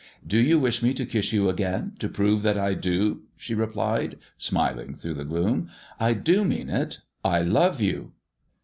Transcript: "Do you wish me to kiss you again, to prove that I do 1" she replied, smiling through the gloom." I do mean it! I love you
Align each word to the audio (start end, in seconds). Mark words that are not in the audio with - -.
"Do 0.35 0.39
you 0.39 0.57
wish 0.57 0.81
me 0.81 0.95
to 0.95 1.05
kiss 1.05 1.31
you 1.31 1.47
again, 1.47 1.93
to 1.99 2.09
prove 2.09 2.41
that 2.41 2.57
I 2.57 2.73
do 2.73 3.09
1" 3.11 3.21
she 3.37 3.53
replied, 3.53 4.17
smiling 4.35 4.95
through 4.95 5.13
the 5.13 5.23
gloom." 5.25 5.69
I 6.09 6.13
do 6.13 6.43
mean 6.43 6.71
it! 6.71 7.01
I 7.23 7.43
love 7.43 7.79
you 7.79 8.11